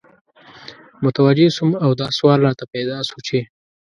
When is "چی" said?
3.27-3.39